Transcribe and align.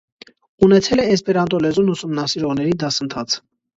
Ունեցել 0.67 1.03
է 1.03 1.05
էսպերանտո 1.17 1.59
լեզուն 1.67 1.91
ուսումնասիրողների 1.97 2.77
դասընթաց։ 2.85 3.37